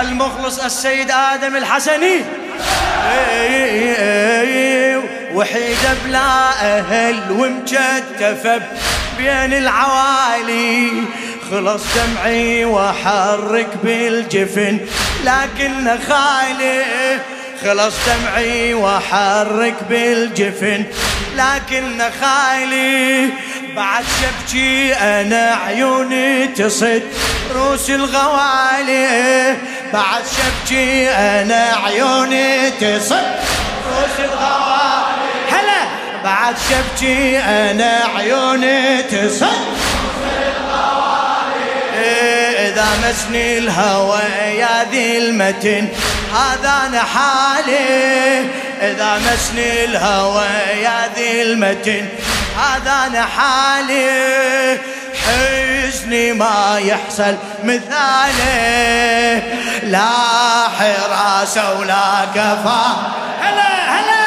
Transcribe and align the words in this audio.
المخلص 0.00 0.58
السيد 0.58 1.10
آدم 1.10 1.56
الحسني. 1.56 2.24
وحيدة 5.34 5.94
بلا 6.04 6.50
أهل 6.62 7.30
ومجتفة 7.30 8.62
بين 9.18 9.52
العوالي. 9.52 10.90
خلص 11.50 11.82
دمعي 11.96 12.64
وحرك 12.64 13.68
بالجفن 13.82 14.78
لكن 15.24 15.98
خالي. 16.08 16.84
خلص 17.64 17.94
دمعي 18.06 18.74
وحرك 18.74 19.74
بالجفن 19.88 20.84
لكن 21.36 22.02
خالي. 22.20 23.28
بعد 23.76 24.04
شبكي 24.04 24.94
أنا 24.94 25.58
عيوني 25.66 26.46
تصد 26.46 27.02
روس 27.54 27.90
الغوالي. 27.90 29.56
بعد 29.92 30.22
شبكي 30.26 31.10
أنا 31.10 31.76
عيوني 31.84 32.70
تصد 32.70 33.12
روس 33.88 34.18
الغوالي 34.18 35.50
هلا. 35.50 35.82
بعد 36.24 36.54
شبكي 36.70 37.38
أنا 37.38 38.02
عيوني 38.16 39.02
تصد 39.02 39.46
إذا 42.58 42.86
مسني 43.04 43.58
الهوى 43.58 44.20
يا 44.58 44.84
ذي 44.90 45.18
المتن 45.18 45.88
هذا 46.34 46.82
أنا 46.86 47.02
حالي. 47.02 48.50
إذا 48.82 49.18
مسني 49.18 49.84
الهوى 49.84 50.46
يا 50.82 51.10
ذي 51.16 51.42
المتن 51.42 52.08
هذا 52.58 53.06
أنا 53.06 53.26
حالي. 53.26 54.78
حزني 55.26 56.32
ما 56.32 56.78
يحصل 56.78 57.36
مثالي 57.64 59.42
لا 59.82 60.08
حراسة 60.78 61.78
ولا 61.78 62.24
كفا 62.34 62.84
هلا 63.40 63.90
هلا. 63.94 64.21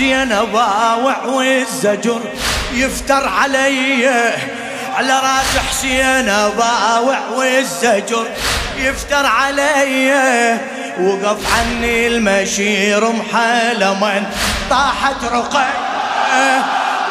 حسين 0.00 0.28
باوع 0.28 1.24
والزجر 1.24 2.20
يفتر 2.72 3.28
علي. 3.28 4.06
على 4.96 5.12
راس 5.12 5.58
حسين 5.70 6.26
باوع 6.58 7.18
والزجر 7.36 8.26
يفتر 8.78 9.26
علي. 9.26 10.58
وقف 11.00 11.38
عني 11.54 12.06
المشير 12.06 13.12
محلما 13.12 14.30
طاحت 14.70 15.24
رقي 15.24 15.68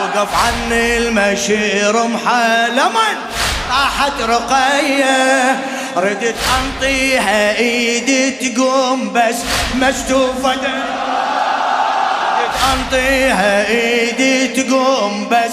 وقف 0.00 0.28
عني 0.44 0.98
المشير 0.98 2.06
محلما 2.06 3.08
طاحت 3.68 4.22
رقية 4.22 5.60
ردت 5.96 6.36
أنطيها 6.58 7.56
إيدي 7.56 8.30
تقوم 8.30 9.12
بس 9.12 9.36
مشتوفة 9.74 10.56
أنطيها 12.72 13.68
إيدي 13.68 14.48
تقوم 14.48 15.28
بس 15.28 15.52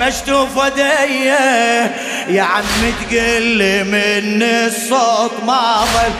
مشتوف 0.00 0.56
ودي 0.56 1.24
يا 2.28 2.42
عم 2.42 2.64
تقل 3.00 3.84
من 3.84 4.42
الصوت 4.42 5.32
ما 5.46 5.84
ظل 5.84 6.12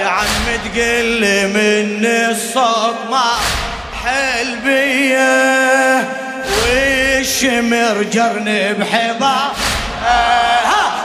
يا 0.00 0.06
عم 0.06 0.26
تقل 0.64 1.48
من 1.48 2.06
الصوت 2.06 2.96
ما 3.10 3.32
حل 4.04 4.56
بيه 4.64 6.08
والشمر 6.62 8.02
جرني 8.02 8.72
بحبال 8.72 9.50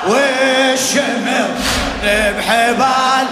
والشمر 0.07 1.49
بحبال 2.37 3.27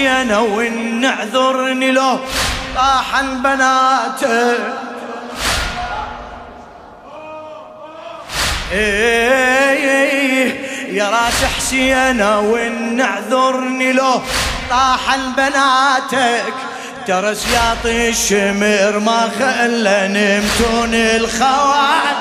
حسين 0.00 0.32
وإن 0.32 1.04
اعذرني 1.04 1.90
لو 1.90 2.18
طاحن 2.76 3.42
بناته 3.42 4.54
يا 10.92 11.10
راس 11.10 11.44
حسين 11.56 12.22
وإن 12.22 13.00
اعذرني 13.00 13.92
لو 13.92 14.22
طاحن 14.70 15.32
بناتك 15.36 16.54
ترى 17.06 17.34
سياط 17.34 17.86
الشمر 17.86 18.98
ما 18.98 19.30
خلى 19.38 20.08
نمتون 20.08 20.94
الخوان 20.94 22.16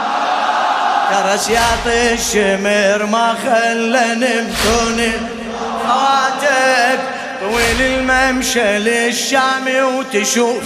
ترى 1.12 1.38
سياط 1.38 1.88
الشمر 1.88 3.06
ما 3.06 3.36
خلى 3.44 4.16
نمتون 4.16 5.12
خواتك 5.88 7.19
طويل 7.42 7.82
الممشى 7.82 8.78
للشام 8.78 9.68
وتشوف 9.68 10.64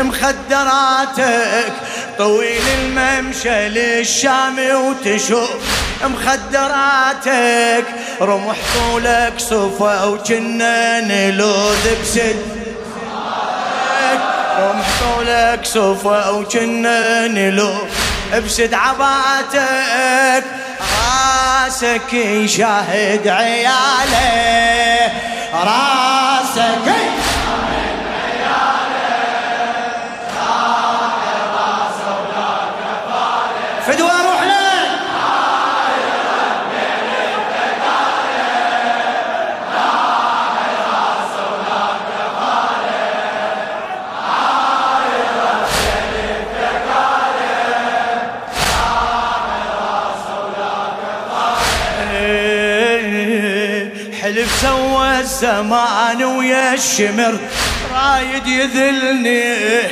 مخدراتك. 0.00 1.72
طويل 2.18 2.62
الممشى 2.78 3.68
للشام 3.68 4.58
وتشوف 4.58 5.50
مخدراتك. 6.04 7.84
رمح 8.20 8.56
طولك 8.74 9.32
صفا 9.38 10.04
وجنان 10.04 11.30
لوذ 11.36 12.02
بسد. 12.02 12.36
رمح 14.58 14.86
طولك 15.00 15.60
صفا 15.64 16.28
وجنان 16.28 17.48
لوذ 17.48 18.40
بسد 18.46 18.74
عباتك. 18.74 20.44
راسك 20.80 22.12
يشاهد 22.12 23.28
عياله. 23.28 25.12
راسك. 25.52 27.21
حلف 54.42 54.60
سوى 54.60 55.20
الزمان 55.20 56.24
ويا 56.24 56.74
الشمر 56.74 57.38
رايد 57.94 58.46
يذلني. 58.46 59.82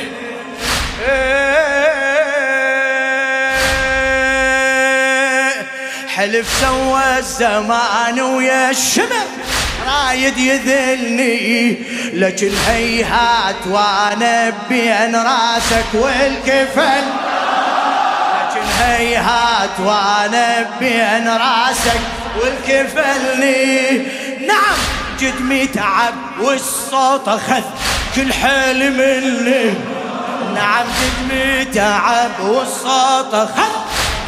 حلف 6.07 6.47
سوى 6.61 7.17
الزمان 7.17 8.21
ويا 8.21 8.69
الشمر 8.69 9.25
رايد 9.87 10.37
يذلني. 10.37 11.77
لكن 12.13 12.51
هيهات 12.67 13.67
وأنا 13.67 14.53
بين 14.69 15.15
راسك 15.15 15.85
والكفن 15.93 17.03
لكن 18.41 18.67
هيهات 18.79 19.79
وأنا 19.79 20.69
بين 20.79 21.27
راسك 21.27 22.01
والكفلني. 22.41 24.21
نعم 25.21 25.33
جدمي 25.33 25.67
تعب 25.67 26.13
والصوت 26.41 27.27
أخذ 27.27 27.63
كل 28.15 28.33
حيل 28.33 28.91
مني. 28.91 29.73
نعم 30.55 30.85
جدمي 31.01 31.65
تعب 31.65 32.39
والصوت 32.39 33.33
أخذ 33.33 33.71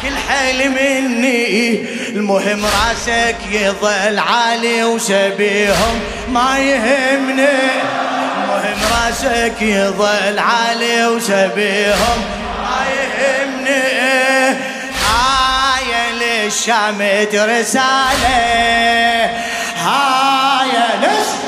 كل 0.02 0.16
حيل 0.28 0.70
مني. 0.70 1.84
المهم 2.08 2.64
راسك 2.64 3.36
يظل 3.50 4.18
عالي 4.18 4.84
وسبيهم 4.84 6.00
ما 6.28 6.58
يهمني. 6.58 7.48
المهم 8.36 8.80
راسك 8.92 9.62
يظل 9.62 10.38
عالي 10.38 11.06
وسبيهم 11.06 12.24
ما 12.62 12.84
يهمني. 12.94 13.84
هاي 15.10 16.12
للشام 16.12 17.02
رسالة 17.34 18.74
هاي 19.84 20.98
للشام 21.02 21.43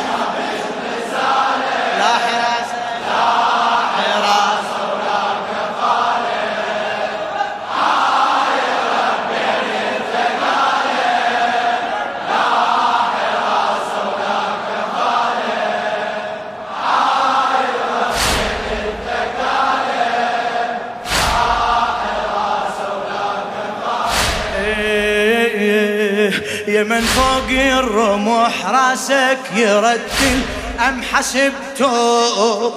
يا 26.77 26.83
من 26.83 27.01
فوق 27.01 27.49
الرمح 27.51 28.67
راسك 28.67 29.39
يرتل 29.55 30.41
أم 30.89 31.03
حسبته 31.03 32.73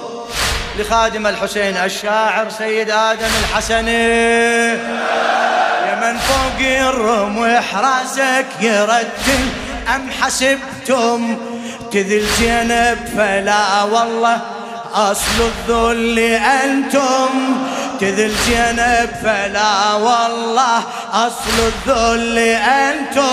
لخادم 0.78 1.26
الحسين 1.26 1.76
الشاعر 1.76 2.50
سيد 2.58 2.90
آدم 2.90 3.28
الحسني 3.40 4.08
يا 5.88 5.94
من 6.02 6.18
فوق 6.18 6.66
الرمح 6.88 7.74
راسك 7.76 8.46
يرتل 8.60 9.44
أم 9.94 10.10
حسبتم؟ 10.20 11.38
تذل 11.92 12.26
زينب 12.38 12.98
فلا 13.16 13.82
والله 13.82 14.40
أصل 14.94 15.50
الذل 15.68 16.18
أنتم. 16.64 17.28
تذل 18.00 18.32
زينب 18.46 19.10
فلا 19.22 19.92
والله 19.92 20.82
أصل 21.12 21.72
الذل 21.86 22.38
أنتم. 22.38 23.29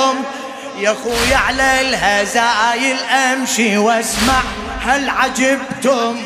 يا 0.79 0.95
خوي 1.03 1.33
على 1.33 1.81
الهزايل 1.81 2.97
أمشي 2.99 3.77
واسمع 3.77 4.41
هل 4.85 5.09
عجبتم؟ 5.09 6.17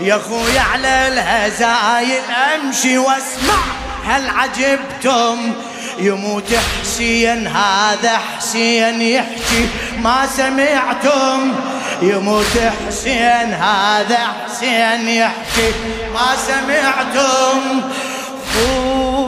يا 0.00 0.18
خوي 0.28 0.58
على 0.58 1.08
الهزايل 1.08 2.22
أمشي 2.54 2.98
واسمع 2.98 3.58
هل 4.06 4.30
عجبتم؟ 4.30 5.54
يموت 5.98 6.54
حسين 6.82 7.46
هذا 7.46 8.20
حسين 8.36 9.02
يحكي 9.02 9.68
ما 9.98 10.26
سمعتم. 10.36 11.54
يموت 12.02 12.72
حسين 12.88 13.54
هذا 13.54 14.18
حسين 14.46 15.08
يحكي 15.08 15.72
ما 16.14 16.36
سمعتم. 16.46 17.82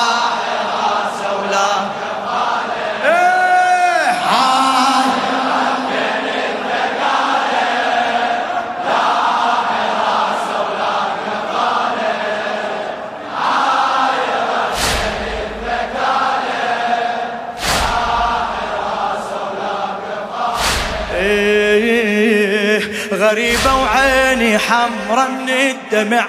غريبة 23.27 23.75
وعيني 23.75 24.57
حمرة 24.57 25.27
من 25.27 25.49
الدمع 25.49 26.25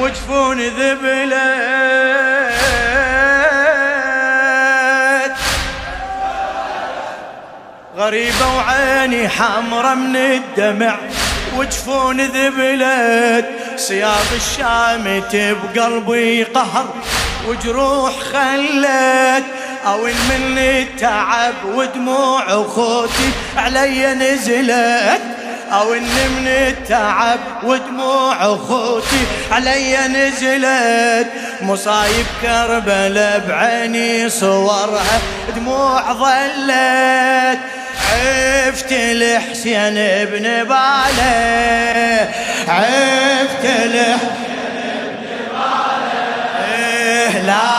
وجفون 0.00 0.60
ذبلت 0.60 1.38
غريبة 7.96 8.56
وعيني 8.56 9.28
حمرة 9.28 9.94
من 9.94 10.16
الدمع 10.16 10.96
وجفون 11.56 12.20
ذبلت 12.20 13.46
صياط 13.76 14.32
الشامت 14.36 15.36
بقلبي 15.36 16.42
قهر 16.42 16.94
وجروح 17.48 18.12
خلت 18.20 19.44
أو 19.86 20.04
من 20.04 20.58
التعب 20.58 21.54
ودموع 21.64 22.42
اخوتي 22.48 23.30
علي 23.56 24.14
نزلت. 24.14 25.37
أو 25.72 25.94
ان 25.94 26.02
من 26.02 26.46
التعب 26.46 27.38
ودموع 27.62 28.36
اخوتي 28.54 29.26
علي 29.52 29.96
نزلت. 29.96 31.28
مصايب 31.62 32.26
كربلاء 32.42 33.44
بعيني 33.48 34.30
صورها 34.30 35.20
دموع 35.56 36.12
ظلت. 36.12 37.58
عفت 38.12 38.92
الحسين 38.92 39.98
ابن 39.98 40.42
باله 40.42 42.28
عفت 42.68 43.64
الحسين 43.64 44.18
ابن 44.84 45.28
باله 45.52 47.46
لا. 47.46 47.77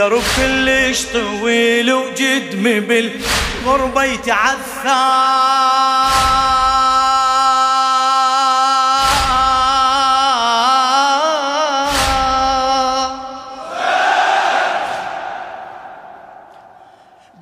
درب 0.00 0.22
كلش 0.36 1.02
طويل 1.12 1.92
وجدمي 1.92 2.80
بالغربة 2.80 4.04
يتعثر. 4.04 5.79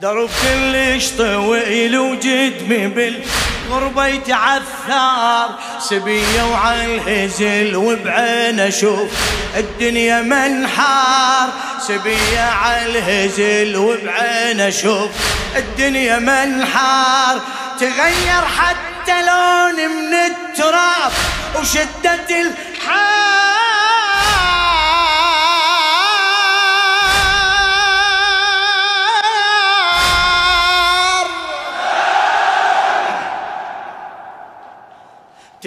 درب 0.00 0.30
كلش 0.42 1.10
طويل 1.10 1.98
وجدمي 1.98 2.88
بالغربة 2.88 4.06
يتعثر 4.06 5.54
سبية 5.78 6.42
وعلى 6.52 6.84
الهزل 6.94 7.76
وبعين 7.76 8.60
أشوف 8.60 9.10
الدنيا 9.56 10.22
منحار 10.22 11.48
سبية 11.80 12.40
على 12.40 12.86
الهزل 12.86 13.76
وبعين 13.76 14.60
أشوف 14.60 15.10
الدنيا 15.56 16.18
منحار 16.18 17.40
تغير 17.80 18.42
حتى 18.58 19.22
لون 19.22 19.74
من 19.74 20.14
التراب. 20.14 21.12
وشدة 21.60 22.52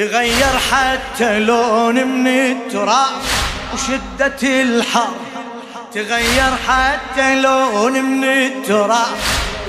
تغير 0.02 0.60
حتى 0.72 1.40
لون 1.40 1.96
من 1.96 2.28
التراب 2.28 3.22
وشدة 3.74 4.44
الحر. 4.44 5.14
تغير 5.94 6.52
حتى 6.68 7.42
لون 7.42 7.94
من 7.94 8.24
التراب 8.24 9.18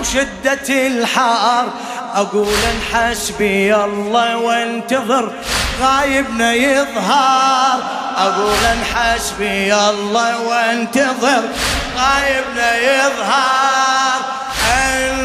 وشدة 0.01 0.87
الحار 0.87 1.69
أقول 2.15 2.49
حسبي 2.93 3.75
الله 3.75 4.37
وانتظر 4.37 5.33
غايبنا 5.83 6.53
يظهر. 6.53 7.83
أقول 8.17 8.85
حسبي 8.95 9.75
الله 9.75 10.41
وانتظر 10.41 11.43
غايبنا 11.97 12.79
يظهر. 12.79 13.63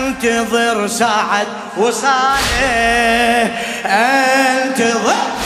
انتظر 0.07 0.87
ساعة 0.87 1.45
وصاله 1.77 3.51
انتظر. 3.85 5.36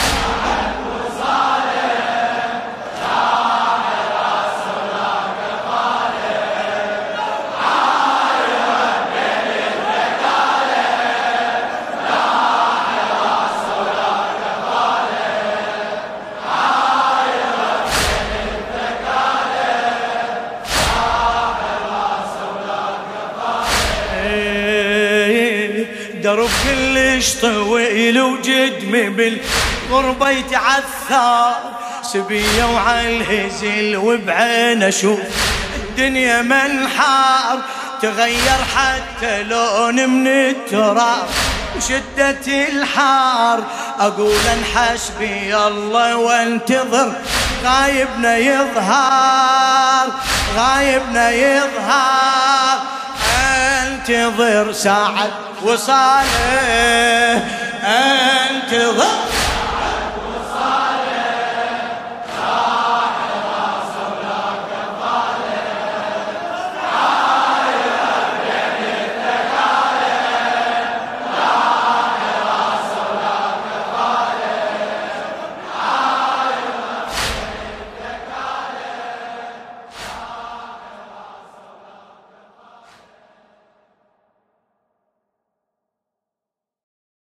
درب 26.22 26.50
كلش 26.64 27.34
طويل 27.34 28.20
وجدمي 28.20 29.08
بالغربة 29.08 30.30
يتعثر 30.30 31.54
سبية 32.02 32.64
وعلى 32.64 33.16
الهزل 33.16 33.96
وبعين 33.96 34.82
أشوف. 34.82 35.20
الدنيا 35.76 36.42
منحار 36.42 37.58
تغير 38.02 38.60
حتى 38.76 39.42
لون 39.42 40.08
من 40.08 40.26
التراب. 40.26 41.26
وشدة 41.76 42.68
الحار 42.68 43.62
أقول 44.00 44.36
انحسبي 44.58 45.56
الله 45.56 46.16
وأنتظر. 46.16 47.12
غايبنا 47.64 48.36
يظهر 48.36 50.06
غايبنا 50.56 51.30
يظهر. 51.30 52.78
أنتظر 53.82 54.72
ساعة 54.72 55.51
وصاله 55.64 57.42
انتظر 57.84 59.31